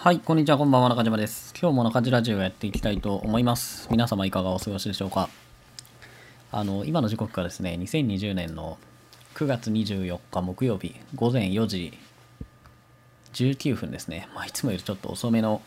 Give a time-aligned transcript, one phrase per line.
[0.00, 1.52] はい、こんにちは、こんばんは、中島です。
[1.60, 3.88] 今日も中島ラジオをやっていきたいと思います。
[3.90, 5.28] 皆様いかがお過ごしでしょうか？
[6.52, 8.78] あの、今の時刻がですね、2020年の
[9.34, 11.98] 9月24日木曜日午前4時
[13.32, 14.28] 19分ですね。
[14.36, 15.62] まあ、いつもよりちょっと遅めの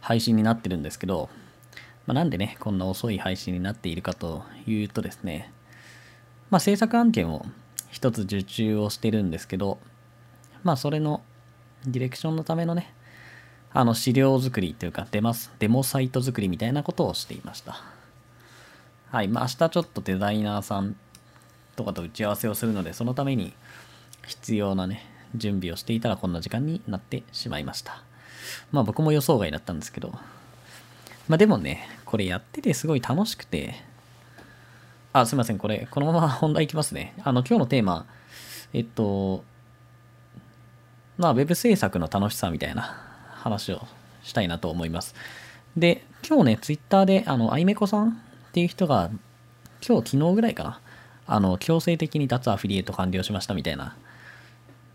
[0.00, 1.28] 配信になってるんですけど、
[2.06, 5.52] まあ、なんでね、こんな遅い配信になっているかというとですね、
[6.50, 7.46] まあ、制作案件を
[7.90, 9.80] 一つ受注をしてるんですけど、
[10.62, 11.20] まあ、それの
[11.86, 12.92] ディレクションのためのね、
[13.72, 17.82] あの資料作りというかデマス、デモサイト作りみたいなことをしていました。
[19.10, 20.96] はい、まあ明日ちょっとデザイナーさん
[21.76, 23.54] とかと打ち合わせをするので、そのために
[24.26, 25.04] 必要なね、
[25.34, 28.02] 準備をしていたらこんな時間になってしまいました。
[28.72, 30.12] まあ僕も予想外だったんですけど、
[31.28, 33.74] まあでもね、これやっててすごい楽しくて、
[35.12, 37.14] あ、すいません、これ、このまま本題いきますね。
[37.22, 38.06] あの、今日のテーマ、
[38.72, 39.44] えっと、
[41.18, 42.98] まあ、ウェブ制作の楽しさみたいな
[43.34, 43.86] 話を
[44.22, 45.14] したいなと思います。
[45.76, 48.12] で、今日ね、ツイッターで、あの、あいめこさんっ
[48.52, 49.10] ていう人が、
[49.86, 50.80] 今日、昨日ぐらいかな、
[51.26, 53.96] あの、強制的に脱アフィリエイト完了しましたみたいな、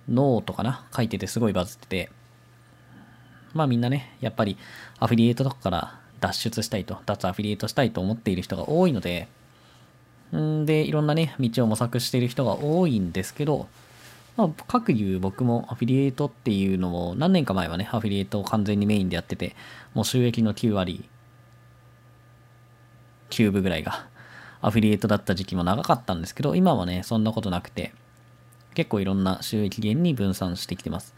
[0.10, 2.10] ノートかな、書いててすごいバズってて、
[3.54, 4.58] まあみんなね、やっぱり
[5.00, 9.28] アフィリエイトとかから脱出したいと、脱アフィリエイトしたいと思っている人が多いので、
[10.36, 13.68] んで、いろんなね、道を模索している人が多いんですけど、
[14.38, 19.56] まあ、各言う僕もアフィリエイトっていうのを何年か前はね、アフィリエイトを完全にメインでやってて、
[19.94, 21.10] もう収益の9割、
[23.30, 24.08] 9分ぐらいが
[24.62, 27.94] アフィリエイトだった時期も長かったんですけど、今はね、そんなことなくて、
[28.74, 31.14] 結構いろんな収益源に分散してきてます。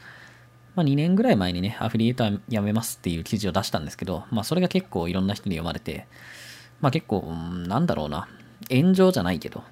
[0.75, 6.07] まあ、2年ぐらい前にね、アフィリエイトはやめますっていう記事を出したんですけど、まあ、それが結構いろんな人に読まれて、
[6.81, 7.21] まあ、結構、
[7.67, 8.27] なんだろうな、
[8.71, 9.63] 炎上じゃないけど、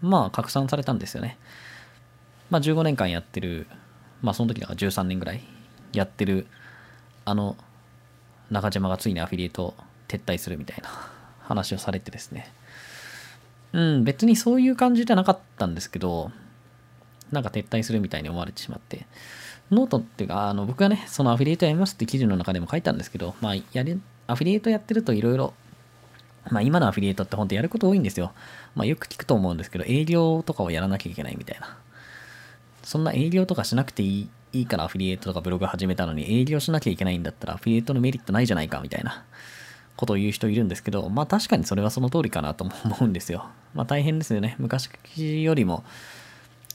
[0.00, 1.38] まあ、拡散されたんですよね。
[2.50, 3.66] まあ、15年間やってる、
[4.20, 5.42] まあ、その時だから13年ぐらい
[5.92, 6.46] やってる、
[7.24, 7.56] あの、
[8.50, 9.74] 中島がついにアフィリエイト
[10.08, 10.88] 撤退するみたいな
[11.42, 12.52] 話をされてですね。
[13.72, 16.30] うん、別にそういう感じじゃなかったんですけど、
[17.30, 19.06] なんか撤退するみたいに思われてしまって、
[19.70, 25.54] ノートっていうか、あの僕がね、そのアフィリエイトやりますって記事の中でも書いたんですけど、まあ、やり、アフィリエイトやってるといろいろ、
[26.50, 28.32] まあ今のアフィリエイトって本当やること多いんですよ。
[28.74, 31.78] まあよく聞くと思うんですけど、営業とかをやらなきゃいけないみたいな。
[32.92, 39.24] そんな営業とかしなくていいいいからアフィリエイトとかブログ始めたのに営業しなきゃいけないんだったらアフィリエイトのメリットないじゃないかみたいな
[39.96, 43.46] ことを言う人いるんですけど、まあ確かにそれはその通りかなとも思うんですよ。
[43.72, 44.56] まあ大変ですよね。
[44.58, 44.90] 昔
[45.42, 45.84] よりも、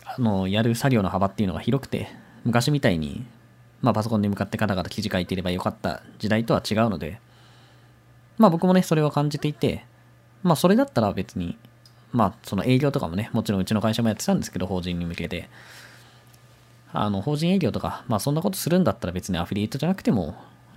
[0.05, 2.07] あの、やる作業の幅っていうのが広くて、
[2.45, 3.23] 昔みたいに、
[3.81, 7.21] まあパソコンに向かってカタカタ記事書いていればよかった時代とは違うので、
[8.39, 9.85] まあ僕もね、それは感じていて、
[10.41, 11.59] まあそれだったら別に、
[12.11, 15.47] まあその営業とかもね、もちろんうちの会社もやってたんですけど、法人に向けて、
[16.93, 20.35] あの、法人営業とか、まあそんなことするんだったら別にアフィリエイトじゃなくても、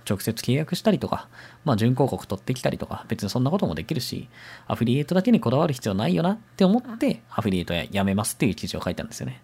[0.09, 1.27] 直接契約したりとか、
[1.63, 4.27] まあ準広告取ってきたりとか、別にそんなこともできるし、
[4.67, 9.41] アフィリエイトだけにこだわる必要ないよなって思って、アフィリエイトややめますっていう記事を書いたんですよね。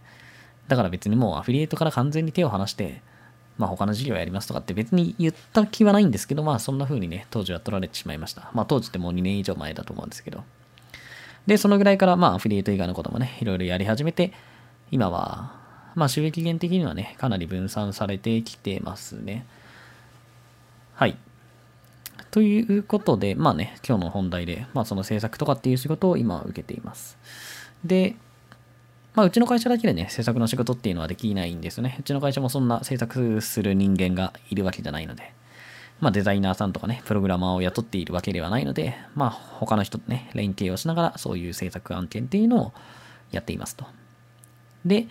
[0.67, 3.01] だから別にもうアフィリエイトから完全に手を離して、
[3.57, 8.51] まあ他の事業やりますとかって別に言った気はないんですけど、まあそんな風にね、当時は取られてしまいました。
[8.53, 10.43] まあ当時ってもう2年以上前だと思うんですけど。
[11.45, 14.33] で、そのぐらいからまあアフィリエイト以外のこともね、いろいろやり始めて、
[14.91, 15.66] 今は、
[15.97, 19.47] まあ収益源的にはね、かなり分散されてきてますね。
[20.93, 21.17] はい。
[22.29, 27.17] ということで、まあね、今日の本題で、まあその制作とかっていう仕事を今受けています。
[27.83, 28.15] で、
[29.15, 31.97] まあうちの会社だけでね、制作の仕事っていうのはできないんですよね。
[31.99, 35.33] うちの会社もそんな制作する人間がいるわけじゃないので、
[35.99, 42.73] まあデザイナーさんとかね、プログラマーを雇っているわけではないので、まあ他の人とね、連携をしながらそういう制作案件っていうのを
[43.31, 43.87] やっていますと。
[44.85, 45.07] で、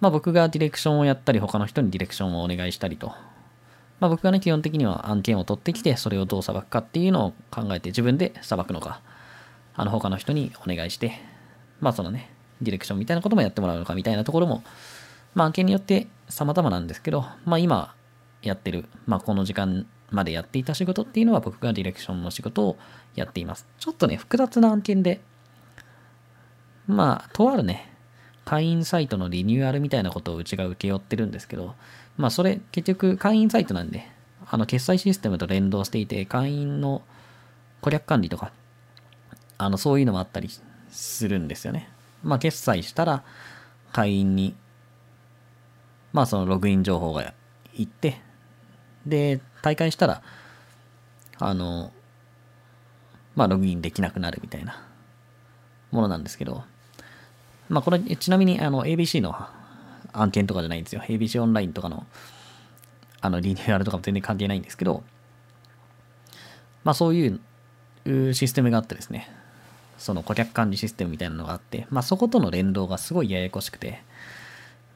[0.00, 3.08] まあ僕がディレクションをやったり、他の人にディレクションをお願いしたりと。
[3.98, 9.00] まあ僕がね、基本的には案件を取ってきて、それをどう裁くかっていうのを考えて自分で裁くのか、
[9.74, 11.12] あの他の人にお願いして、
[11.80, 12.30] まあそのね、
[12.60, 14.62] ディレクションみたいなこともやってもらうのかみたいなところも、
[15.34, 17.94] まあ案件によって様々なんですけど、まあ今
[18.42, 22.76] やってる、まあこの時間までやっていた仕事っていうのは僕がディレクションの仕事を
[23.14, 23.66] やっています。
[23.78, 25.20] ちょっとね、複雑な案件で、
[26.86, 27.92] まあ、とあるね、
[28.46, 31.74] 会員サイトのリニューアルみたいなことをうちが請け負ってるんですけど、
[32.16, 34.08] まあそれ結局会員サイトなんで、
[34.48, 37.02] あの決済システムと連動していて、会員の
[37.80, 38.52] 顧客管理とか、
[39.58, 40.48] あのそういうのもあったり
[40.90, 41.90] するんですよね。
[42.22, 43.24] まあ決済したら
[43.92, 44.54] 会員に、
[46.12, 47.34] まあそのログイン情報が
[47.74, 48.20] いって、
[49.04, 50.22] で、大会したら、
[51.40, 51.92] あの、
[53.34, 54.86] まあログインできなくなるみたいな
[55.90, 56.62] ものなんですけど、
[57.68, 59.34] まあこれ、ちなみにあの ABC の
[60.12, 61.02] 案件とかじゃないんですよ。
[61.02, 62.06] ABC オンラインとかの
[63.20, 65.02] あの、リニューアルとかも全然関係ないんですけど、
[66.84, 69.28] まあそういうシステムがあってですね、
[69.98, 74.02] その顧客管理システムみたいなのがあって、まあそことの連動がすごいややこしくて、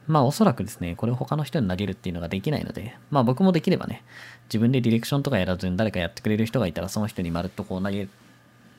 [0.07, 4.03] まあおそらくですね、これを他の人に投げるっていうのができないので、まあ僕もできればね、
[4.45, 8.07] 自分でディレクションとかやらずに誰かやってくれる人がいたらその人にまるっとこう投げ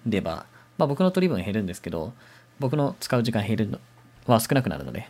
[0.07, 0.47] れば、
[0.79, 2.15] まあ僕の取り分減るんですけど、
[2.59, 3.79] 僕の使う時間減るの
[4.27, 5.09] は少なくなるので、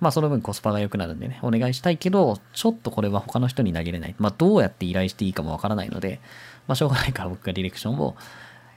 [0.00, 4.14] まあその分コスパが良くなるんでね、お願いしたいけど、ちょっとこれは他の人に投げれない。
[4.18, 6.20] まあどうやって依頼していいかもわからないので、
[6.66, 8.16] まあしょうがないから僕がディレクションを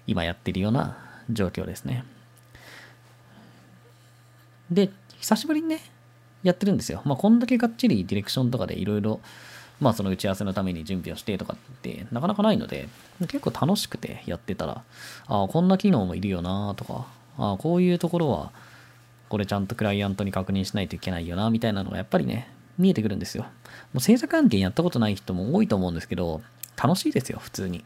[0.06, 0.98] 今やってるような
[1.30, 2.04] 状況ですね。
[4.70, 4.90] で、
[5.20, 5.80] 久しぶりにね、
[6.44, 7.02] やってるんですよ。
[7.06, 9.20] まあこんだけがっちりディレクションとかでいろいろ、
[9.80, 12.90] まあその打ち合わせのために準備をしてとかってなかなかないので、
[13.22, 14.84] 結構楽しくてやってたら、
[15.28, 18.52] ああ、こんな機能もいるよなとか、ああ、こういうところは、
[19.30, 23.44] これちゃんとクライアントに確認しないといけないよな、みたいなのがやっぱりね、見えてくるんですよ。
[23.94, 26.42] もう制作案件やったことない人も多いと思うんですけど、
[26.82, 27.84] 楽しいですよ、普通に。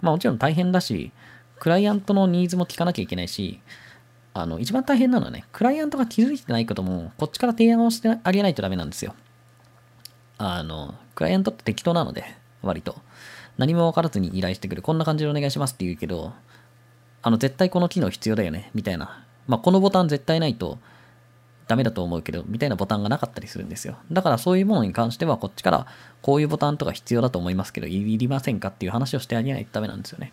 [0.00, 1.12] まあもちろん大変だし、
[1.58, 3.60] クライアントのニーズも聞かなきゃいけないし、
[4.34, 9.14] あの、一番大変なのはね、クライアントが気づいてないことも、こっちから提案をしてあげないとダメなんですよ。
[10.38, 12.24] あの、クライアントって適当なので、
[12.62, 12.96] 割と。
[13.58, 14.82] 何も分からずに依頼してくる。
[14.82, 16.32] こんな感じでお願いしますって言うけど、
[17.22, 20.78] あの、絶対この機能必要だよね、みたいなまあ、このボタン絶対ないと
[21.68, 23.96] ダメだと思うけど、みたいなボタンがなかったりするんですよ。
[24.10, 25.86] だからそういうものに関しては、こっちから
[26.20, 30.32] こういうボタンとか必要だと思いますけど、いりませんかっていう話をしてあげないとダメなんですよね。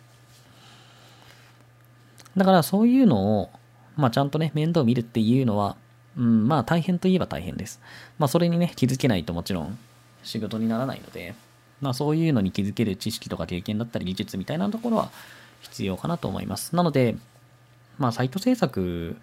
[2.36, 3.50] だからそういうのを、
[3.96, 5.76] まあちゃんとね、面倒見るっていうのは、
[6.16, 7.80] うん、まあ大変といえば大変です。
[8.18, 9.78] まあそれにね、気づけないともちろん
[10.22, 11.34] 仕事にならないので、
[11.80, 15.10] まあそういうのに気づける知識とか経験だったり技術みたいなところは
[15.60, 16.74] 必要かなと思います。
[16.74, 17.16] なので、
[17.98, 19.16] まあ、サイト制作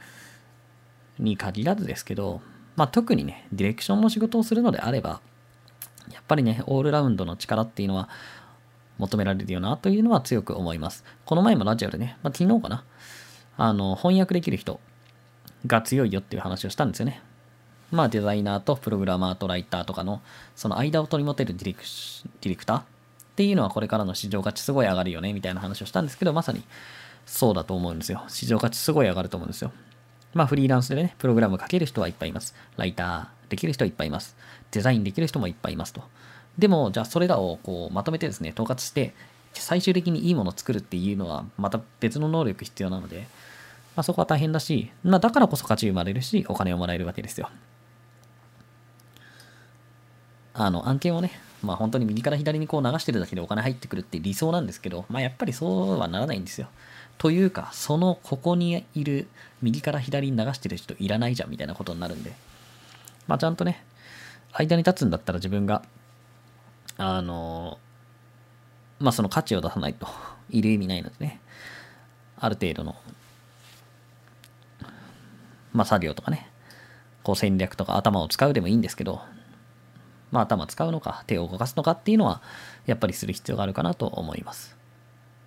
[1.20, 2.42] に限らずですけど、
[2.76, 5.20] まあ、特にね、ディレクションの仕事をするのであれば、
[6.14, 8.08] やっぱりね、オールラウンドの力っていうのは
[8.98, 11.04] 求められるよなというのは強く思います。
[11.26, 12.84] この前もラジオでね、まあ、昨日かな、
[13.58, 14.80] あの、翻訳できる人
[15.66, 17.22] が強いよっていう話をしたんですよね。
[17.92, 20.22] まあ、デザイナーとプログラマーとライターとかの、
[20.56, 22.97] その間を取り持てるディレクディレクター
[23.38, 26.64] っていうのはこれからの市場価値すごい上がるよね、みたいな話をしたんですけど、まさに
[27.28, 28.24] そうだと思うんですよ。
[28.30, 29.72] 市場価値すごい上がると思うんですよ。
[30.34, 32.56] まあフリーランスでね、プログラム書ける人はいっぱいいます。
[32.78, 34.36] ライターできる人はいっぱいいます。
[34.72, 36.02] デザインできる人もいっぱいいますと。
[36.58, 39.14] でも、じゃあそれらをこうまとめてですね、統括して、
[39.54, 43.28] 最終的にいいものを作るっていうのは、また別の能力必要なので、
[43.96, 47.52] まあそこは大変だし、まあだからこそ価値生まれるし、お金をもらえるわけですよ。
[50.56, 56.68] あの、案件をね、まあ本当に右から左にこう流してるだけでお金入ってくるって理想なんですけど、まあやっぱりそうはならないんですよ。
[57.18, 59.28] というか、そのここにいる
[59.62, 62.34] 右から左に流してる人いらないじゃんみたいなことになるんで、
[63.28, 63.84] まあちゃんとね、
[64.54, 65.84] 間に立つんだったら自分が、
[66.98, 67.80] あの、
[69.00, 70.08] まあその価値を出さないと
[70.50, 71.42] いる意味ないのでね、
[72.40, 72.96] ある程度の、
[75.74, 76.50] まあ作業とかね、
[77.24, 79.22] こう戦略とか頭を使うでもいいんですけど、
[80.38, 82.42] まあ頭使うのか手を動かすのかっていうのは
[82.86, 84.78] やっぱりする必要があるかなと思います。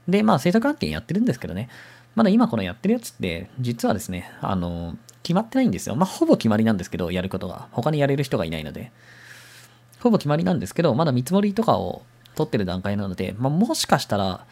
[0.09, 1.69] で、まあ制作案件やってるんですけどね、
[2.17, 5.95] まだ今このやってるやつって、実はですね、あの、決まってないんですよ。
[5.95, 7.69] まあほぼ決まりなんですけど、やることが。
[7.71, 8.91] 他にやれる人がいないので。
[10.01, 12.03] ほぼ決まりなんですけど、まだ見積もりとかを
[12.35, 14.45] 取ってる段階なので、まあもしかしたら、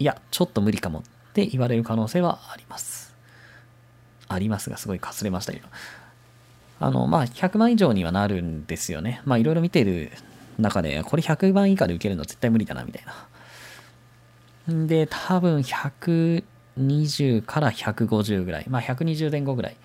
[0.00, 1.02] いや、ちょっと無理かもっ
[1.34, 3.14] て言われる可能性はあります。
[4.26, 5.68] ありますが、すごいかすれましたけど。
[6.80, 9.20] あの、まあ、100万以上にはなるんですよね。
[9.24, 10.10] まあ、いろいろ見てる
[10.58, 14.74] 中で、これ100万以下で受けるの絶対無理だな、みたいな。
[14.74, 18.66] んで、多分120から150ぐらい。
[18.68, 19.76] まあ120前後ぐらい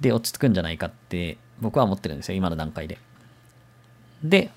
[0.00, 2.98] で落ち着くんじゃないかって僕は思ってるんですよ、今の段階で。
[4.22, 4.50] で、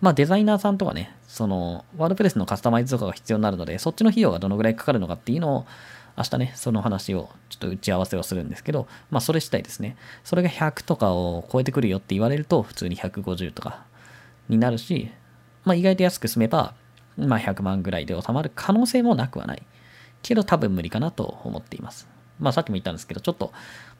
[0.00, 5.66] まあデザイナーさんとかね、そのワードプレスのカスタマイズとかが必要になるので、そっちの費用がどのぐらいかかるのかっていうのを
[6.16, 9.96] 明日ね、その話をちょっと打ち合わせをするんですけど、まあそれ次第ですね。
[10.24, 13.84] それが100とかを超えてくるよって言われると、普通に150とか
[14.48, 15.10] になるし、
[15.64, 16.74] まあ意外と安く済めば、
[17.16, 19.62] まあ、100万ぐらいで収まる可能性もなくはない。
[20.22, 22.08] けど多分無理かなと思っています。
[22.38, 23.52] まあさっきも言ったんですけど、ちょっと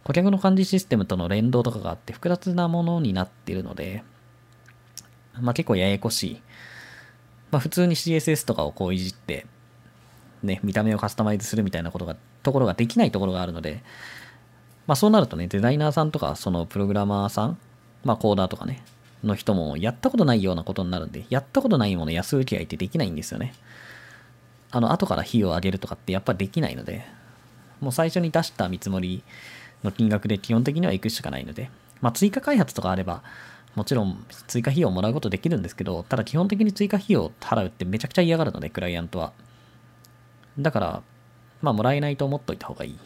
[0.04, 4.02] 顧客の管理システムとの連動とかがあって複雑なものになってるので、
[5.40, 6.42] まあ結構ややこしい。
[7.50, 9.46] まあ普通に CSS とかをこういじって、
[10.42, 13.82] ね、見た目をカスタマイズするみたいなことが、ところができないところがあるので、
[14.86, 17.58] まあそうなるとね、デザイナーさんとか、そのプログラマーさん、
[18.04, 18.82] まあコーダーとかね、
[19.22, 23.54] の人もやったことないようなことになるんで、やったことないもの安請け合いってできないんですよね。
[24.70, 27.04] あの、後から費用を上げるとかってやっぱできないので、
[27.80, 29.22] もう最初に出した見積もり
[29.84, 31.70] の金額で基本的には行くしかないので、
[32.00, 33.22] まあ追加開発とかあれば、
[33.74, 39.32] もちろん追加費用をもらうことできるんですけど、ただ基本的に追加費用を払うってめちゃくちゃ嫌がるので、クライアントは。
[40.58, 41.02] だから、
[41.62, 42.98] まあ、もらえないと思っといた方がいい。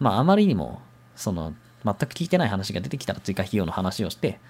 [0.00, 0.82] まあ、あまりにも、
[1.16, 4.40] その、全く聞いてない話が出てきたら追加費用の話をして、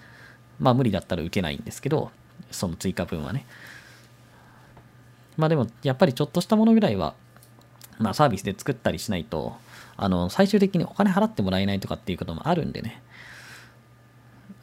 [0.59, 2.11] まあ、無理だったら受けないんですけど、
[2.51, 3.45] その追加分はね。
[5.37, 7.13] まあでも、やっぱりちょっとしたものぐらいは、
[7.99, 9.55] まあサービスで作ったりしないと、
[9.97, 13.01] あの、最終的にお金払ってもらえないとかっていうこともあるんでね。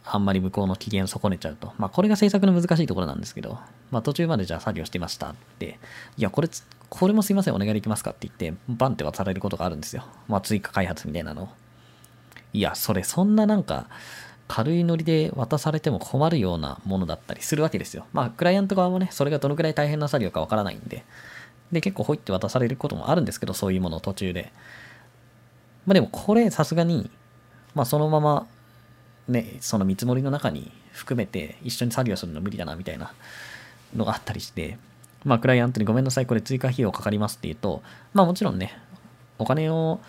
[0.04, 1.72] あんまり向こうの機嫌を損ねちゃうと。
[1.78, 3.58] まあこれが制作の難しいところなんですけど、
[3.90, 5.78] まあ途中までじゃあ作業してましたって、
[6.16, 6.48] いや、これ、
[6.88, 10.04] これもすいません、お願いできますかって言って、バンって渡されることがあるんですよ。
[10.28, 11.48] まあ追加開発みたいなの
[12.52, 13.86] いや、それそんななんか、
[14.48, 18.04] 軽いノリで渡されても困るようなものだったりするわけですよ。
[18.12, 21.04] まあ、クライアント側もね、それがどのくらい大変な作業かわからないんで、
[21.72, 24.52] で、結構ほいって渡されることもあるんですけど、そういうものを途中で。
[25.86, 27.10] まあでも、これさすがに、
[27.74, 28.46] まあそのまま、
[29.28, 33.12] ね、その見積もりの中に含めて一緒に作業するの無理だな、みたいな
[33.94, 34.78] のがあったりして、
[35.24, 37.82] まあクライアントにごめんなさい、これ追加費用かかりますって言うと、
[38.14, 38.76] まあもちろんね、
[39.38, 40.00] お金を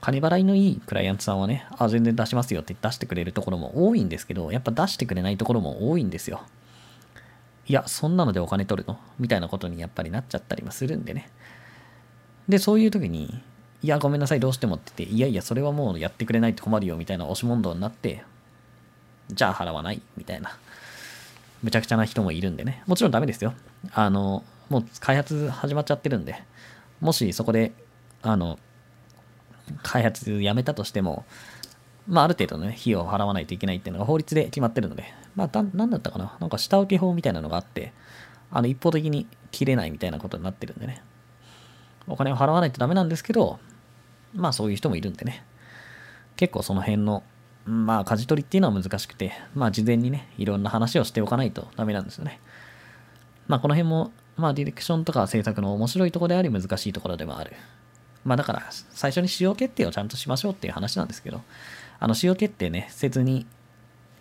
[0.00, 6.42] 金払いのいいクライアントさんはね、あ、全然出しますよって出してくれるところも多いんですけど、やっぱ出してくれないところも多いんですよ。
[7.66, 8.98] いや、そんなのでお金取るの？
[9.18, 11.30] みたいなことにやっぱりなっちゃったりもするんでね。
[12.46, 13.42] で、そういう時に、
[13.80, 18.22] いや、ごめんなさい、どうしてもって言って、いやいや、それはもうやってくれないと困るよみたいな押し問答になって、
[19.30, 20.56] じゃあ払わないみたいな、
[21.62, 22.82] むちゃくちゃな人もいるんでね。
[22.86, 23.54] もちろんダメですよ。
[23.92, 26.42] あの、もう開発始まっちゃってるんで、
[27.00, 27.72] もしそこで、
[28.22, 28.58] あの、
[29.82, 31.24] 開発やめたとしても、
[32.06, 35.04] まあ、ある程度の、ね、費用を払わないといけないっていうのが法律で決まってるので、
[35.36, 37.92] まあ、だなんだったかななんか下請け法みたいなのがあって、
[38.50, 41.02] あの、一方的に切れないみたいなことになってるんでね。
[42.06, 43.58] お金を払わないとダメなんですけど、
[44.34, 45.44] まあ、そういう人もいるんでね。
[46.36, 47.22] 結構その辺の、
[47.66, 52.40] まあ、舵取りっていうのは難しくて、まあ、事前にね、いろんな話をしておかないとダメなんですよね。
[53.48, 57.52] まあ、この辺も、まあ、ディレクションとか制作の面白いところであり難しいところでもある。
[58.24, 61.42] まあだから、最初に使用決定をちゃんとしましょうっていう話なんですけど、
[62.00, 63.46] あの使用決定ね、せずに、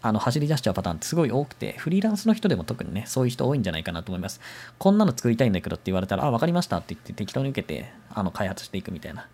[0.02, 4.42] あの走り出しちゃうパターンってすごい多くて、フリーランスの人でも特にね、そういう人多いんじゃないかなと思います。
[4.78, 9.28] こんなの作りたいんだけどって言われたら、あ、わかりましたって言って適当に受けて、あの、開発していくみたいな。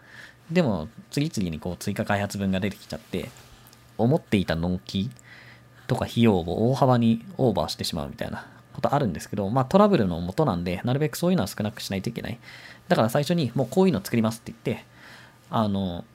[0.52, 3.30] でも、次々にこう追加開発分が出てきちゃって、
[4.00, 5.10] 思っていた納期
[5.88, 12.40] とか費用を大幅にオーバーしてしまうみたいなことあるんですけど、まあトラブルの元なんで、なるべくそういうのは少なくしないといけない。
[12.88, 14.86] だから最初にもうこういうの作りますって言って、
[15.50, 16.06] あの、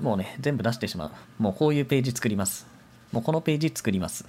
[0.00, 1.42] もうね、全部出してしまう。
[1.42, 2.66] もうこういうページ作ります。
[3.12, 4.26] もうこのページ作ります。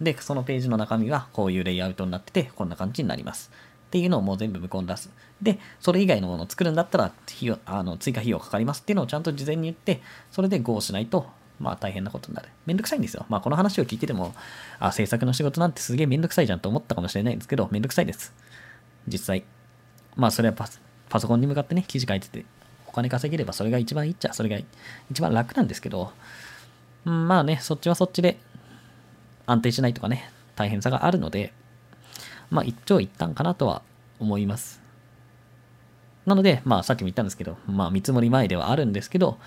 [0.00, 3.50] で、そのページの中身はこういうレイアウトになってて、こんな感じになります。
[3.88, 5.10] っていうのをもう全部向こうに出す。
[5.42, 11.26] で、それ以外のものを作るんだったら、費用あの追加費用かかりますっていうのをちゃんと事前に言って、それで GO しないと、
[11.58, 12.48] まあ大変なことになる。
[12.66, 13.26] めんどくさいんですよ。
[13.28, 14.34] まあこの話を聞いてても、
[14.78, 18.32] あ、制作の仕事なんてすげえめんどくさいじゃんと思ったかもしれないんですけど、めんどくさいです。
[19.06, 19.44] 実際。
[20.16, 20.68] まあそれはパ
[21.08, 22.44] パソコンに向かってね、記事書いてて、
[22.86, 24.58] お金稼げればそれが一番いいっちゃ、それが
[25.10, 26.12] 一番楽なんですけど、
[27.04, 28.38] うん、まあね、そっちはそっちで
[29.46, 31.52] 安定しないとかね、大変さがあるので、
[32.50, 33.82] まあ一長一短かなとは
[34.18, 34.80] 思います。
[36.26, 39.38] なので、まあさっきも言ったんですけど、まあ見積もり前ではあるんですけど、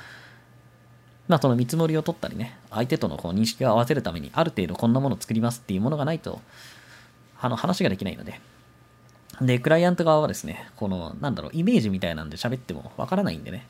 [1.27, 6.41] まあその見積もりを取ったりね、相手とのこう認識を合わせるために、ある程度こんなものを作りますっていうものがないと、
[7.39, 8.39] あの話ができないので、
[9.41, 13.65] で、クライアント側はですね、この、なんだろう、イメージみたいなんで喋ってもわからないんでね、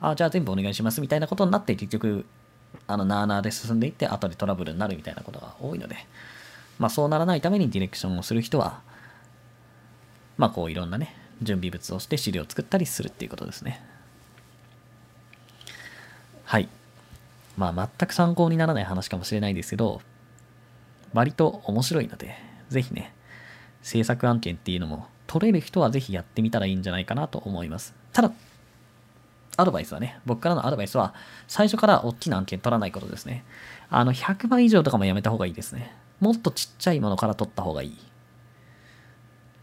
[0.00, 2.24] あ、じゃあ全部お願いしますみたいなことになって、結局、
[2.86, 5.96] あの、なーなーで進んでいって、後でトラブルになるみたいなことが多いので、
[6.78, 8.80] まあそうならないためにディレクションをする人は、
[10.38, 13.82] まあこういろんなね、準備物をして資料を作ったりするっていうことですね。
[16.44, 16.68] はい。
[17.60, 20.00] まあ全く参考にならない話かもしれないですけど、
[21.12, 22.34] 割と面白いので、
[22.70, 23.12] ぜひね、
[23.82, 27.94] 制作案件っていうのも取れる人はぜひやってみたらいいんじゃないかなと思います。
[28.12, 28.32] ただ、
[29.58, 31.14] アドバイスはね、僕からのアドバイスは、
[31.46, 33.44] 最初から大きな案件取らないことですね。
[33.90, 35.94] あの、100万以上とかもやめた方がいいですね。
[36.18, 37.98] もっとちっちゃいものから取った方がいい。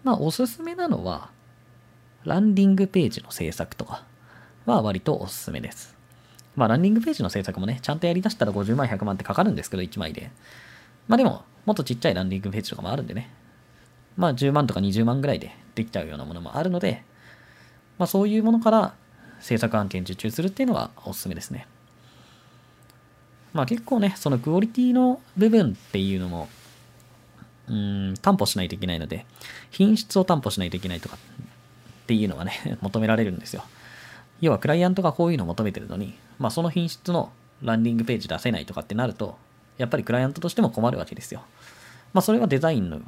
[0.04, 1.32] まあ、おすすめなのは、
[2.24, 4.04] ランディングページの制作とか
[4.66, 5.97] は割とおすすめです。
[6.58, 10.32] まあ、ランディングページの制作もね、ちゃんとやりだしたら50万、100万ってかかるんですけど、1枚で。
[11.08, 13.30] まあでも、もっとちっちゃいランディングページとかもあるんでね、
[14.18, 17.04] まあ10万とか20万ぐらいでできちゃうようなものもあるので、
[18.00, 18.96] まあそういうものから
[19.40, 21.68] 制作案件受注するっていうのはおすすめですね。
[23.54, 26.50] まあ結構ね、そのクオリティの部分っていうのも、
[27.68, 29.28] うん、担保しないといけないので、
[29.70, 33.64] 品質を担保しないといけないとかっていうのがね、 求められるんですよ。
[34.42, 39.38] 要はクライアントがこういうのを求めてるのに、まあその品質のランディングページ出せないとかってなると、
[39.78, 41.42] やっぱりクライアントとしても困るわけですよ。
[42.14, 43.02] まあそれはデザインの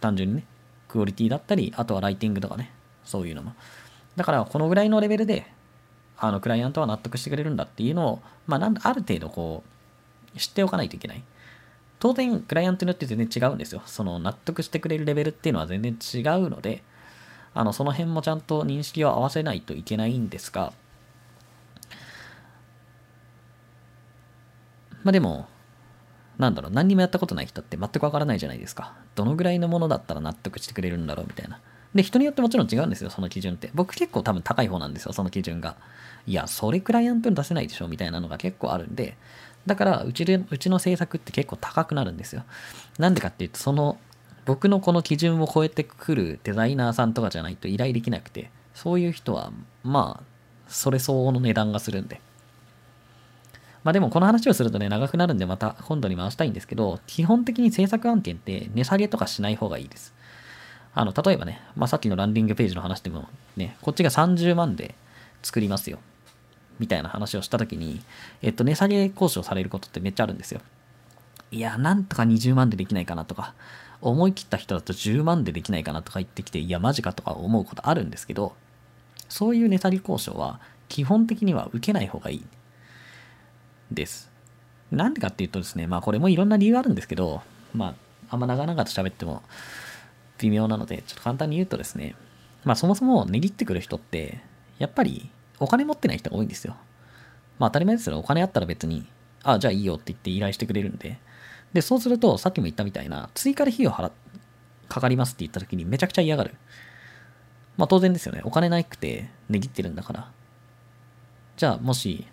[0.00, 0.44] 単純にね、
[0.88, 2.72] クオリティだったり、あとはライティングとかね、
[3.04, 3.54] そういうのも。
[4.16, 5.46] だからこのぐらいのレベルで、
[6.16, 9.64] あのクライアントは納得してくれるんだっていうのを、まあなんある程度こ
[10.34, 11.22] う、知っておかないといけない。
[11.98, 13.82] 当然、クライアントによって全然違うんですよ。
[13.86, 16.82] その納得してくれるレベルっていうのは全然違うので、
[17.54, 20.72] あの、その辺もちゃんと認識を合わせないといけないんですが、
[25.04, 25.46] まあでも、
[26.38, 28.94] なんだろう、何にもやったことない人って全くわからないじゃないですか。
[29.14, 31.60] どのぐらいのものだったら納得してくれるんだろうみたいな。
[31.94, 33.70] で、人によってもちろん違うんですよ、その基準って。
[33.74, 35.76] 僕結構多分高い方なんですよ、その基準が。
[36.26, 39.16] いや、それクライアントに出せないでしょ、みたいなのが結構あるんで、
[39.66, 42.42] だからうちで、うちの制作って結構高くなるんですよ。
[42.98, 43.98] なんでかっていうと、その、
[44.44, 50.24] 僕のこの基準を超えてくるデザイナーさんとかじゃないと依頼できなくて、そういう人は、まあ、
[50.68, 52.20] それ相応の値段がするんで。
[53.84, 60.14] まあでもこの話をするとね、長くなるんでまた今度に回したいんですけど、基本的に制作案件って値下げとかしない方がいいです。
[60.94, 64.94] あの、例えばね、まあさっきのランディングページの話でもね、こっちが30万で
[65.42, 65.98] 作りますよ。
[66.78, 68.00] みたいな話をしたときに、
[68.42, 70.60] えっと、値下げ交渉されることってめっちゃあるんですよ。
[71.50, 73.54] いや、なんとか20万でできないかなとか、
[74.04, 78.54] 思い切った人だと10万でできないかなとか言ってきて、いや、マジかとか思うことあるんですけど、
[79.28, 82.44] そういう値下げ交渉は基本的には受けない方がいい。
[83.90, 84.30] です。
[84.90, 87.42] なんでかっていうとですね、まあこれもいろんな理由があるんですけど、
[87.72, 87.94] まあ
[88.28, 89.42] あんま長々と喋っても
[90.38, 92.14] 微妙なので、ちょっと簡単に言うとですね、
[92.64, 94.40] まあそもそも値切ってくる人って、
[94.78, 96.76] やっぱりお金持ってない人が多いんですよ。
[97.58, 98.18] まあ当たり前ですよ。
[98.18, 99.06] お金あったら別に、
[99.42, 101.18] あ、じゃあいいよって言って依頼してくれるんで。
[101.74, 104.10] で、そうすると、さっきも言ったみたいな、追加で費用払
[104.88, 106.54] かかりますって言った時にめちゃくちゃ嫌がる。
[107.76, 108.40] まあ当然ですよね。
[108.44, 110.30] お金なくて値切ってるんだから。
[111.56, 112.26] じゃあもし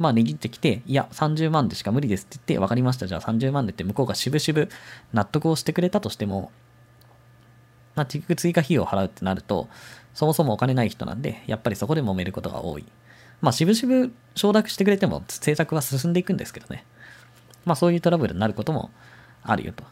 [0.00, 4.70] まあ、値切ってきて、いや、30万でしか無理ですって言って、分かりました、じゃあ30万でって向こうがしぶしぶ
[5.12, 6.50] 納得をしてくれたとしても、
[7.94, 9.68] まあ、結局追加費用を払うってなると、
[10.14, 12.86] そもそもお金ない人なんで、やっぱりそこで揉めることが多い。
[13.42, 16.86] まあ、しぶしぶ承諾してくれても、制作は進んでいくんですけどね。
[17.64, 18.90] まあ、そういうトラブルになることも
[19.42, 19.84] あるよと。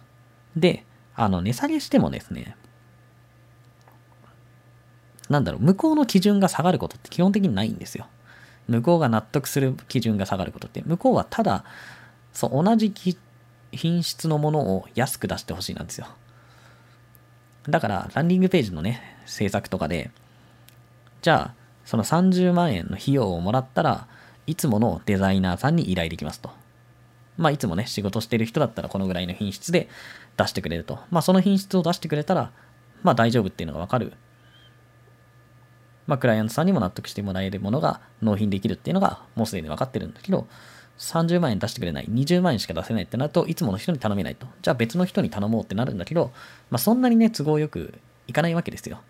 [0.56, 2.56] で、あの、値下げしてもですね、
[5.28, 8.06] なんだろう、向こうの基準が下がることって基本的にないんですよ。
[8.68, 11.64] 向こうが納得する基準が下がることって、向こうはただ、
[12.32, 12.92] そう、同じ
[13.72, 16.06] 品質のものを安く出してほしいなんですよ。
[17.68, 20.10] だから、ランディングページのね、制作とかで、
[21.20, 21.54] じゃあ、
[21.84, 24.06] その30万円の費用をもらったら
[24.46, 26.50] いつものデザイナーさんに依頼できますと。
[27.38, 29.88] まあ、いつもね、仕事してる人だったらこのぐらいの品質で
[30.36, 30.98] 出してくれると。
[31.10, 32.52] まあ、その品質を出してくれたら、
[33.02, 34.12] まあ、大丈夫っていうのがわかる
[36.08, 40.48] まあ、クライアントさんにも納得してもらえるものが納品できるっていうのがもうすでに分かってるんだけど、
[40.98, 44.46] 30万円出してくれない、20万円しか出せないってなるといつもの人に頼めないと。
[44.62, 46.32] じゃあ別の人に頼もうってなるんだけど、
[46.70, 47.92] まあ、そんなにね、都合よく
[48.26, 49.00] いかないわけですよ。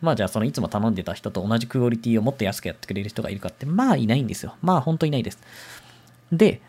[0.00, 4.56] まあじゃあそのいつも頼んでた人と同じクオリティをもっと安くやってくれる人がいるかって、まあいないんですよ。
[4.60, 5.38] まあ本当いないです。
[6.32, 6.60] で、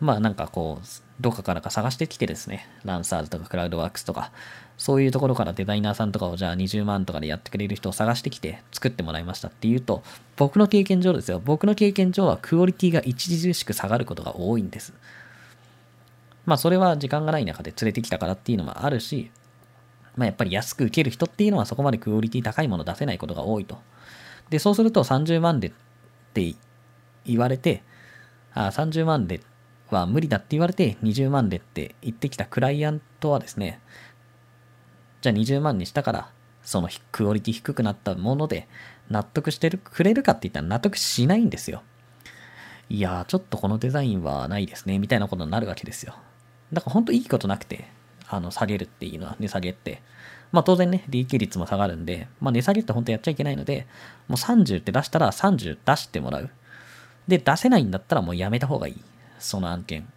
[0.00, 0.86] まあなんかこう、
[1.20, 4.30] どっかからか探してきてですね、ランサーズとかクラウドワークスとか、
[4.76, 10.04] そういうところからデザイナーさんとかをじゃあ20万とかでやってくれる人を探してきて作ってもらいましたっていうと、
[10.36, 11.42] 僕の経験上ですよ。
[11.44, 14.94] 僕の経験上はクオリティが著しく下がることが多いんです。
[16.46, 19.30] まあそれは時間がない中で連れてきたからっていうのもあるし、
[20.16, 23.78] まあやっぱり安く受ける人っていうのはそこまでクオリティ高いもの出せないことが多いと。
[24.48, 25.72] で、そうすると30万でっ
[26.32, 26.54] て
[27.26, 27.82] 言われて、
[28.54, 29.57] あ30万でって
[29.94, 33.80] は無理だって言われて20万でって言ってきたクライアントはですね、
[35.20, 36.30] じゃあ20万にしたから、
[36.62, 38.68] そのクオリティ低くなったもので
[39.08, 41.82] 納得してるくれるかって言ったら納得しないんですよ。
[42.90, 46.14] いやー、ちょっとこのデザインはないですね、みたいなことになるわけですよ。
[46.72, 47.86] だから本当いいことなくて、
[48.28, 50.02] あの、下げるっていうのは、値下げって。
[50.52, 53.86] まあ当然ね、利益率も下がるんで、まあ値下げって本当やっちゃいけないので、
[54.26, 56.50] もう30って出したら30出してもらう。
[57.26, 59.02] で、出せないんだったらもうやめた方がいい。
[59.38, 60.08] その案件。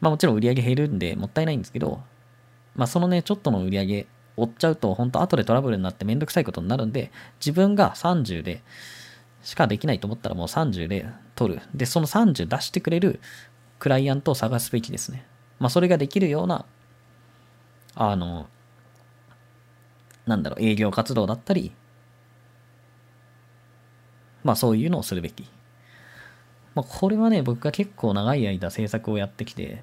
[0.00, 2.02] まあもちろん売り上げ減るんでもったいないんですけど、
[2.74, 8.62] まあ、そのね、ちょっとの売り上げ追っちゃうと、本当後でトラブルになってめんどくさいことになるんで、自分が30で
[9.42, 11.62] しかできないと思ったらもう30で取る。
[11.74, 13.20] で、その30出してくれる
[13.78, 15.26] クライアントを探すべきですね。
[15.58, 16.64] まあ、それができるような、
[17.94, 18.48] あの、
[20.26, 21.72] なんだろう、営業活動だったり、
[24.42, 25.46] まあそういうのをするべき。
[26.74, 29.82] まあこれはね、僕が結構長い間制作をやってきて、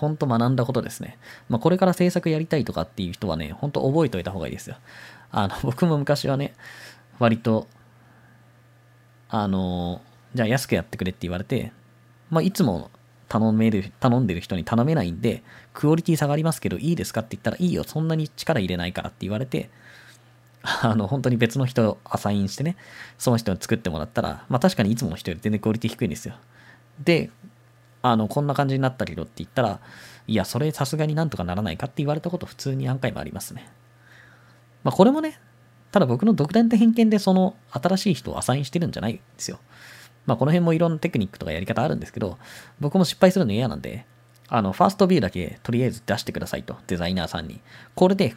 [0.00, 1.18] 本当学んだことですね。
[1.50, 4.76] まあ、これから制作やりたいとかっていう人はね、本当覚えておいた方がいいですよ。
[5.30, 6.54] あの、 僕も昔はね、
[7.18, 7.66] 割と、
[9.28, 10.00] あの、
[10.34, 11.72] じゃあ安くやってくれって言われて、
[12.30, 12.90] まあ、いつも
[13.28, 15.42] 頼める、頼んでる人に頼めないんで、
[15.74, 19.68] クオリティ下がりますけどいいですかって言ったらいいよ、そんなに力入れないからって言われて、
[20.62, 22.76] あの、本当に別の人をアサインしてね、
[23.18, 26.34] その人に作ってもらったら、まあ確かにいつもの人より全然クオリティ低いんですよ。
[27.02, 27.30] で、
[28.02, 29.80] あの、こんな感じになったけどって言ったら、
[30.26, 33.68] いや、それさすがになんとかならないかって言われたこと普通に何回もありますね。
[34.84, 35.38] まあこれもね、
[35.92, 39.58] ただ僕の独断と偏見でその新しい人をアサインしてるんじゃないんですよ。
[40.26, 42.38] まあこの辺もいろんなテクニックとかやり方あるんですけど、
[42.78, 44.06] 僕も失敗するの嫌なんで、
[44.48, 47.60] あの、ファーストビューだけとりあえず出してくださいと、デザイナーさんに。
[47.94, 48.34] これで、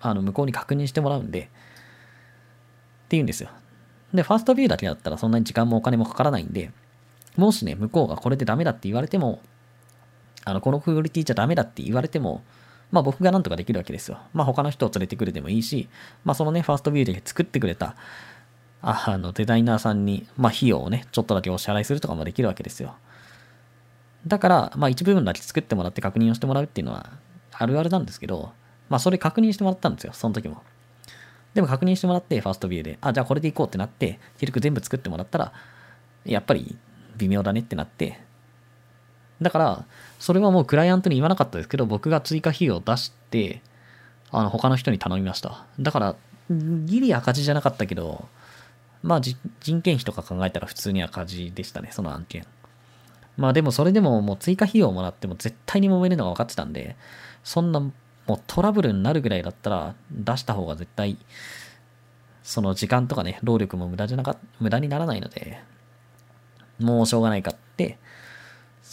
[0.00, 1.50] あの、向こうに確認してもらうんで、って
[3.10, 3.50] 言うんですよ。
[4.14, 6.70] で、ファーストビューだけだったらそんなに時間もお金もかからないんで、
[7.36, 9.40] もしね、向こうがこれでダメだって言われても、
[10.44, 12.42] あの、このクオリティじゃダメだって言われても、
[12.90, 14.18] まあ僕がなんとかできるわけですよ。
[14.34, 15.88] まあ他の人を連れてくるでもいいし、
[16.24, 17.96] まあそのね、ファーストビューで作ってくれた、
[18.82, 22.96] あの、デザイナーさんに、まあ費用をね、ちょっとだけお支払いするとかもできるわけですよ。
[24.26, 27.10] だから、まあ一部分だけ作ってもらって確認をしてもらうっていうのは、
[27.52, 28.52] あるあるなんですけど、
[28.92, 30.62] まあそれ確認してもらったんですよ、その時も。
[31.54, 35.52] でも確認してもらって、ファーストビューで、あ、じゃあこれでいこうってなって、結局全部作ってもらったら、
[36.26, 36.76] やっぱり
[37.16, 38.20] 微妙だねってなって、
[39.40, 39.84] だから、
[40.18, 43.62] それはもうクライアントに言わなかったですけど、僕が追加費用を出して、
[44.30, 45.64] あの、他の人に頼みました。
[45.80, 46.16] だから、
[46.50, 48.28] ギリ赤字じゃなかったけど、
[49.02, 49.36] まあ、人
[49.80, 52.44] 件費とか考えたら普通に赤字でしたね、その案件。
[53.36, 56.96] まあでもそれでももう追加費用をもらっても絶対に揉めるのが分かってたんで、
[57.44, 57.82] そんな
[58.26, 61.18] もうトラブルになるぐらいだったら出した方が絶対、
[62.42, 65.60] その時間とかね、労力も無駄じゃなか、無駄にならないので、
[66.78, 67.98] もうしょうがないかって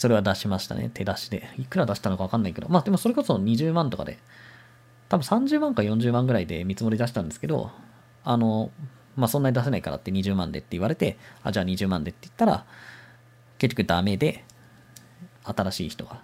[0.00, 0.90] それは出しましたね。
[0.94, 1.50] 手出しで。
[1.58, 2.68] いくら出したのかわかんないけど。
[2.70, 4.18] まあでもそれこそ20万とかで、
[5.10, 7.70] 多分30万か40万ぐらいで見積もり出したんですけど、
[8.24, 8.70] あの、
[9.16, 12.64] まあそんなに出せないからって20万でって言われて、あ、じゃあ20万でって言ったら、
[13.58, 14.44] 結局ダメで、
[15.44, 16.22] 新しい人が。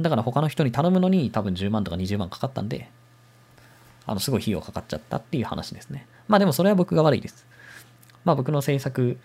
[0.00, 2.90] だから他の人に頼むのに多分10万とか20万かかったんで、
[4.06, 6.06] あの、すごい費用かかっちゃったっていう話ですね。
[6.28, 7.46] まあでもそれは僕が悪いです。
[8.24, 9.18] まあ僕の制作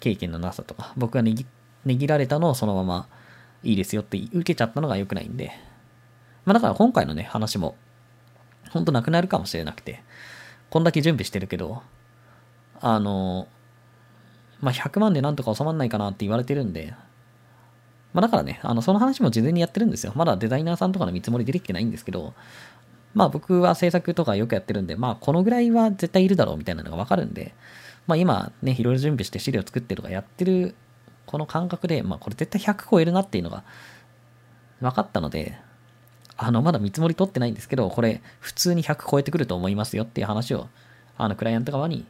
[0.00, 1.48] 経験のなさとか、僕が握っ
[1.84, 3.08] 値切られたのをそのまま
[3.62, 5.52] いいですよって受けちゃったのが良くないんで。
[6.44, 7.76] まあだから今回のね、話も、
[8.70, 10.02] ほんとなくなるかもしれなくて、
[10.70, 11.82] こんだけ準備してるけど、
[12.80, 13.48] あの、
[14.60, 16.94] まあ100万でなんとか収まんないかなって言われてるんで、
[18.12, 20.12] まあだからね、あの、その話も事前にやってるんですよ。
[20.16, 22.34] まだデザイナーさんとかの見積もり出てきてないんですけど、
[23.14, 27.54] まあ僕は制作とかよくやってるんで、まあこのぐらいは絶対いるだろうみたいなのがわかるんで、
[28.06, 30.74] まあ今ね、いろいろ準備して資料作ってるとかやってる
[31.26, 33.64] この感覚で、まあこれ絶対100超えるなっていうのが
[34.80, 35.56] 分かったので、
[36.36, 40.68] あの、まだ見積もり取ってないんですけど、これ普通に100超えてくると思いますよっていう話を、
[41.18, 42.06] あの、クライアント側に、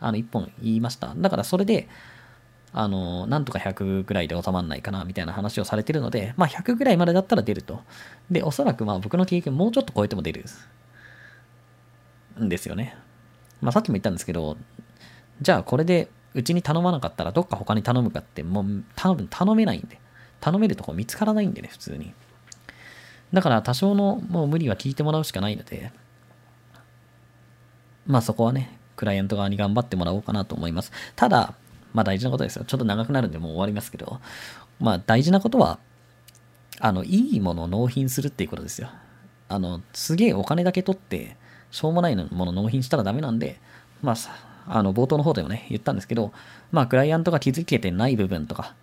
[0.00, 1.12] あの、1本言いました。
[1.16, 1.88] だからそれで、
[2.74, 7.80] あの、なんとか100ぐらいで収まんないかな、みたいな話をされてるので、まあ100ぐらいまでだったら出ると。
[8.30, 10.44] で、おそらくまあ僕の経験もうちょっと超えても出る
[12.42, 12.96] んですよね。
[13.62, 14.56] まあさっきも言ったんですけど、
[15.40, 20.00] じゃあこれでうちに頼まなかったらどっか他に頼むかってもう多分頼めないんで。
[20.44, 22.12] 頼めるとこ見つからないんでね、普通に。
[23.32, 25.90] だから多少のもう無理は聞いてもらうしかないので、
[28.06, 30.92] まあそこはね、クライアント側に頑張ってもらおうかなと思います。
[31.16, 31.54] ただ、
[31.94, 32.64] まあ大事なことですよ。
[32.66, 34.20] ちょっと長くなるんでもう終わりますけど、
[34.78, 35.78] まあ大事なことは、
[36.80, 38.88] あの、いいものを納品するっていうことですよ。
[39.48, 41.36] あの、すげえお金だけ取って、
[41.70, 43.58] しょうもないもの納品したらダメなんで、
[44.02, 44.16] まあ
[44.66, 46.32] あの、冒頭の方でもね、言ったんですけど、
[46.72, 48.74] まあ、クライアントが気づけてない部分とか、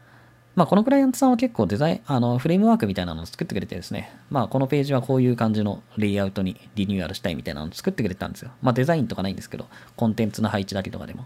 [0.55, 8.51] まあ、このクライアントさんは結構デザイン、あの、フレームワークみたいなのを作ってくれてですね、まあ、このページはこういう感じのレイアウトにリニューアルしたいみたいなのを作ってくれたんですよ。
[8.61, 11.25] まあ、デザインとかないんですけど、コンテンツの配置だけとかでも。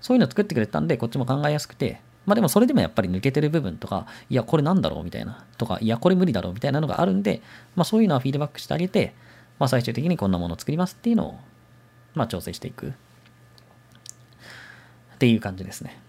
[0.00, 7.42] そういうの作ってくれたんで、こっちも考えやすくて、まあでもそれでもやっぱり抜けてる部分とか、いや、これなんだろうみたいな、とか、いや、これ無理だろうみたいなのがあるんで、
[7.74, 9.14] まあそういうのはフィードバックしてあげて、
[9.58, 11.38] まあ最終的にこんなものを作りますっていうのを、
[12.14, 12.88] まあ調整していく。
[12.88, 12.92] っ
[15.18, 16.00] ていう感じですね。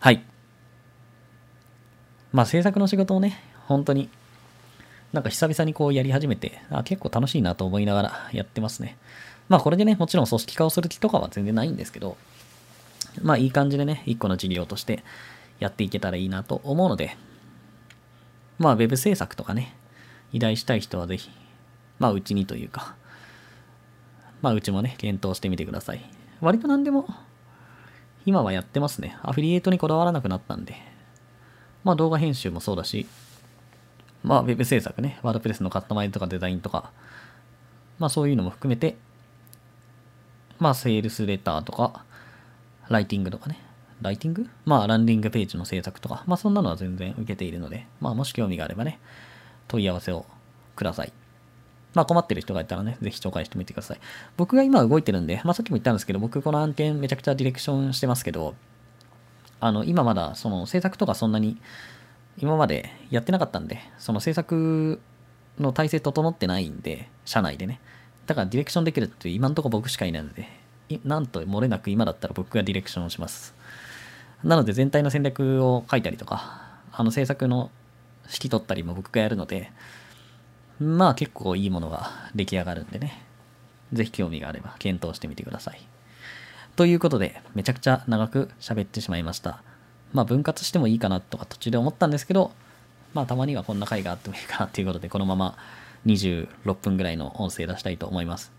[0.00, 0.24] はい。
[2.32, 4.08] まあ制作の仕事をね、本当に
[5.12, 8.98] なんか久々にこうやり始めて、あ結構楽しいなと思いながらやってますね。
[9.48, 12.16] まあこれでね、もちろん組織化をする気とかは全然ないんですけど、
[13.22, 15.04] まあいい感じでね、一個の事業として
[15.58, 17.16] やっていけたらいいなと思うので、
[18.58, 19.74] まあ web 制作とかね、
[20.32, 21.30] 依頼したい人はぜひ、
[21.98, 22.96] まあうちにというか、
[24.42, 26.04] まあうちもね、検討してみてください。
[26.40, 27.06] 割と何でも
[28.26, 29.16] 今はやってますね。
[29.22, 30.74] アフィリエイトにこだわらなくなったんで。
[31.84, 33.06] まあ動画編集もそうだし、
[34.24, 36.90] まあウェブ制作ね、ワードプレスのカットマイズとかデザインとか、
[37.98, 38.96] まあそういうのも含めて、
[40.58, 42.04] まあセールスレターとか、
[42.88, 43.60] ライティングとかね。
[44.02, 44.46] ライティング？
[44.66, 49.00] まあ、ランディングページの制作とか、まあ、そんなのは全然受けているので、まあ、もし興味があればね、
[49.68, 50.26] 問い合わせを
[50.76, 51.12] ください。
[51.94, 54.00] まあ、困ってる人がいたらね、ぜひ紹介してみてください。
[54.36, 58.54] 僕が今動いてるんで、まあ、さっきも言ったんですけど、僕この案件めちゃくちゃディレクションしてますけど、
[59.60, 61.56] あの、今まだその制作とかそんなに
[62.36, 65.00] 今までやってなかったんで、その制作
[65.58, 67.80] の体制整ってないんで、社内でね。
[68.26, 70.48] だからディレクションできるって今んとこ僕しかいないので、
[71.04, 73.54] なんと漏れなく今だったら僕がディレクションをします。
[74.44, 76.60] なので全体の戦略を書いたりとか、
[76.92, 77.70] あの制作の
[78.26, 79.70] 指揮取ったりも僕がやるので、
[80.80, 83.22] まあ結構いいものが出来上がるんでね。
[83.92, 85.80] ぜひ興味があれば検討してみてください。
[86.74, 89.62] ということで、めちゃくちゃ長く喋ってしまいました。
[90.12, 92.52] まあ分割してもいいかなとか途中で思ったんですけど、
[93.14, 95.56] まあたまにはこんな回があってもいいかなっていうことで、このまま
[96.06, 98.52] 26分ぐらいの音声出したいと思います。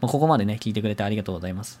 [0.00, 1.80] ここまでね、聞いてくれてありがとうございます。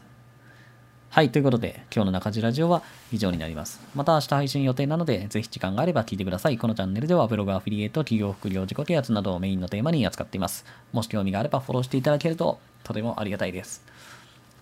[1.10, 3.80] はい、ということで、今日の中地ラジオは以上になります。
[3.96, 6.56] また明日配信予定なので、ぜひ時間があれば聞いてください。
[6.56, 10.64] このチャンネルでは、ブログアフィリエイト、企業副業自己啓発などをメインのテーマに扱っています。
[10.92, 13.84] もし興味があればフォローしていただけると、とてもありがたいです。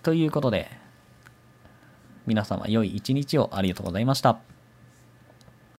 [0.01, 0.71] ということで、
[2.25, 4.39] 皆様良い一日をありがとうございました。